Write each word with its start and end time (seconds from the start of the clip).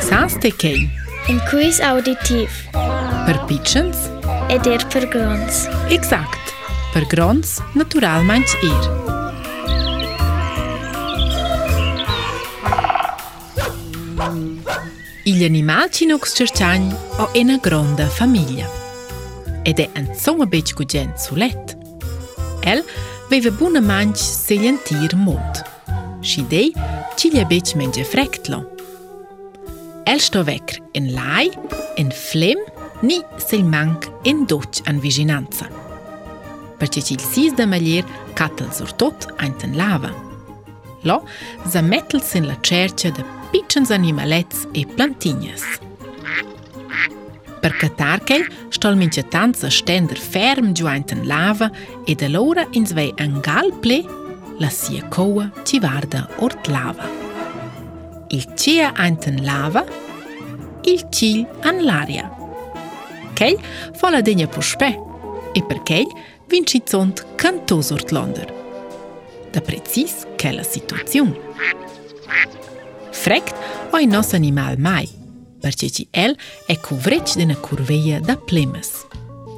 Saanstekei. 0.00 0.90
Een 1.26 1.40
quiz 1.48 1.78
auditief. 1.80 2.68
Per 3.24 3.42
pitchens. 3.46 3.96
Ed 4.48 4.66
er 4.66 4.86
per 4.86 5.06
grons. 5.08 5.66
Exakt. 5.88 6.38
Per 6.92 7.04
grons, 7.06 7.58
natural 7.74 8.22
meins 8.22 8.52
er. 8.62 9.06
Gli 15.24 15.44
animali 15.44 15.88
in 15.98 16.18
cerciagni 16.34 16.94
hanno 17.16 17.28
una 17.34 17.58
grande 17.60 18.04
famiglia. 18.06 18.68
Ed 19.62 19.78
è 19.78 19.88
insomma 19.94 20.44
bec 20.46 20.74
gugent 20.74 21.16
sulet. 21.18 21.76
El 22.60 22.82
veve 23.28 23.50
buna 23.50 23.80
manch 23.80 24.16
segliantir 24.16 25.14
mont. 25.16 25.62
Scidei, 26.20 26.72
ci 27.16 27.30
gli 27.30 27.38
abec 27.38 27.74
menge 27.74 28.04
frectlo. 28.04 28.66
El 30.08 30.20
sto 30.22 30.40
vecr 30.42 30.78
in 30.96 31.10
lai, 31.12 31.50
in 32.00 32.08
flem, 32.10 32.56
ni 33.04 33.18
se 33.36 33.58
manc 33.62 34.06
in 34.22 34.46
doc 34.48 34.78
an 34.88 35.00
vicinanza. 35.04 35.66
Perché 36.80 37.00
il 37.12 37.20
6 37.20 37.50
de 37.50 37.54
da 37.54 37.66
malier 37.66 38.06
cattel 38.32 38.72
sur 38.72 38.94
tot 38.96 39.26
einten 39.36 39.76
lava. 39.76 40.08
Lo, 41.02 41.26
se 41.68 41.82
mettels 41.82 42.32
in 42.34 42.46
la 42.46 42.56
cercia 42.62 43.10
de 43.12 43.20
da 43.20 43.26
pitchens 43.52 43.90
animalets 43.90 44.64
e 44.72 44.86
plantignas. 44.86 45.66
Per 47.60 47.76
catar 47.76 48.22
chel 48.24 48.48
stol 48.70 48.96
mince 48.96 49.28
tanza 49.28 49.68
stender 49.68 50.16
ferm 50.16 50.72
giuanten 50.72 51.26
lava 51.26 51.68
ed 52.06 52.20
da 52.24 52.32
allora 52.32 52.66
ins 52.70 52.94
vei 52.96 53.12
an 53.18 53.42
ple 53.80 54.02
la 54.58 54.70
sia 54.70 55.02
coa 55.10 55.50
ci 55.64 55.78
varda 55.78 56.28
ort 56.38 56.66
lava. 56.68 57.17
il 58.30 58.44
tia 58.54 58.92
ant 58.96 59.26
in 59.26 59.42
lava, 59.44 59.84
il 60.84 61.00
til 61.10 61.44
an 61.64 61.80
l'aria. 61.84 62.26
Kei 63.38 63.54
fa 63.96 64.10
la 64.12 64.20
degna 64.24 64.46
puspe 64.50 64.88
e 65.56 65.62
per 65.64 65.80
kei 65.86 66.04
vinci 66.50 66.80
zont 66.86 67.22
cantosur 67.40 68.02
tlonder. 68.08 68.50
Da 69.52 69.60
precis 69.60 70.26
che 70.36 70.52
la 70.52 70.62
situazione. 70.62 71.34
Frecht 73.12 73.54
oi 73.92 74.04
nos 74.06 74.32
animal 74.32 74.76
mai, 74.78 75.08
perché 75.60 75.90
ci 75.90 76.06
el 76.10 76.36
è 76.66 76.76
cuvrec 76.78 77.34
de 77.36 77.44
na 77.46 77.56
curveia 77.56 78.20
da 78.20 78.36
plemes. 78.36 78.90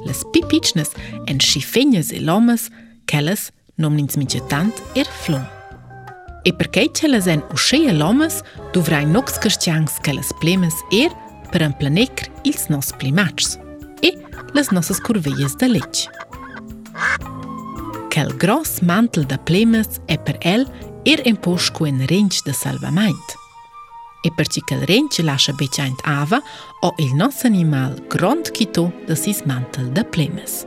Las 0.05 0.23
pipicnes 0.31 0.91
en 1.27 1.39
schifegnes 1.39 2.11
e 2.11 2.19
lomas, 2.19 2.69
kelles 3.05 3.51
nomnins 3.77 4.15
mitjetant 4.15 4.81
er 4.95 5.05
flont. 5.05 5.60
E 6.41 6.51
përkej 6.57 6.87
që 6.97 7.09
lezen 7.11 7.41
u 7.53 7.59
sheje 7.61 7.91
lomës, 7.93 8.39
du 8.73 8.81
vraj 8.85 9.03
nuk 9.09 9.29
së 9.29 9.41
kështjang 9.43 9.83
së 9.91 10.03
plemes 10.05 10.31
plemës 10.41 10.77
er 11.03 11.13
për 11.51 11.65
në 11.69 11.79
planekr 11.81 12.31
ilës 12.49 12.65
nës 12.73 12.89
plimaqës 13.01 13.59
e 14.05 14.15
lës 14.55 14.71
nësës 14.73 15.01
kurvejës 15.05 15.53
dhe 15.61 15.69
leqë. 15.75 16.07
Kel 18.11 18.33
gros 18.41 18.79
mantel 18.81 19.27
dhe 19.29 19.37
plemes 19.47 19.99
e 20.11 20.17
për 20.25 20.41
el 20.55 20.65
er 21.07 21.21
e 21.21 21.35
në 21.35 21.41
poshku 21.45 21.87
e 21.87 21.93
në 21.99 22.09
rinjë 22.11 22.43
dhe 22.49 22.57
salvamajt. 22.57 23.37
E 24.27 24.33
për 24.37 24.51
që 24.53 24.65
këll 24.69 24.83
rinjë 24.89 25.15
që 25.17 25.27
lashe 25.29 25.53
beqajnët 25.61 26.01
ava 26.13 26.41
o 26.85 26.91
il 27.01 27.13
nës 27.17 27.45
animal 27.49 27.99
grond 28.13 28.49
kito 28.57 28.87
dhe 29.07 29.17
sis 29.17 29.45
mantel 29.49 29.93
dhe 29.97 30.05
plemes. 30.13 30.63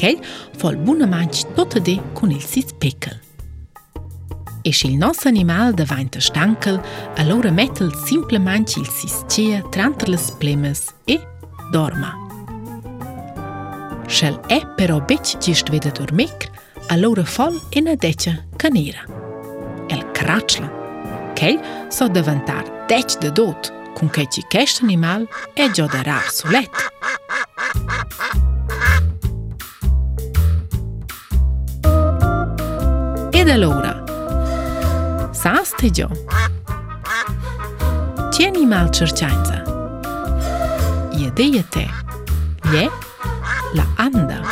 Këll 0.00 0.20
fol 0.60 0.76
bunë 0.88 1.08
manqë 1.16 1.48
të 1.56 1.68
të 1.74 1.84
di 1.88 1.98
il 2.30 2.40
sis 2.44 2.76
pekëll 2.80 3.23
e 4.66 4.70
shil 4.72 4.96
nos 4.96 5.26
animal 5.26 5.72
de 5.74 5.84
vain 5.86 6.06
de 6.10 6.20
stankel, 6.20 6.80
a 7.18 7.22
lore 7.24 7.50
metel 7.52 7.90
simple 8.06 8.38
manchil 8.40 8.84
sis 8.88 9.20
cia 9.28 9.60
trantles 9.70 10.08
les 10.08 10.30
plemes 10.38 10.80
e 11.04 11.18
dorma. 11.72 12.12
Shel 14.08 14.40
e 14.54 14.60
però 14.78 15.00
bec 15.04 15.34
gisht 15.44 15.68
vedet 15.72 16.00
ur 16.04 16.12
mekr, 16.16 16.48
a 16.90 16.96
lore 16.96 17.24
fol 17.28 17.60
e 17.76 17.80
ne 17.84 17.96
dece 18.00 18.32
canera. 18.56 19.04
El 19.92 20.00
kratchla, 20.16 20.70
kei 21.36 21.58
so 21.92 22.08
davantar 22.08 22.64
dec 22.88 23.18
de 23.20 23.30
dot, 23.32 23.68
kun 23.98 24.08
kei 24.10 24.24
ci 24.32 24.46
kesht 24.48 24.80
animal 24.82 25.28
e 25.54 25.68
gjoda 25.76 26.00
rar 26.08 26.32
su 26.32 26.48
Edhe 33.34 34.02
psa 35.44 35.54
stydzią. 35.64 36.08
Cieni 38.32 38.66
malczyrciańca. 38.66 39.64
Jedyje 41.12 41.64
te. 41.64 41.80
Je 42.72 42.88
la 43.74 43.84
anda. 43.96 44.43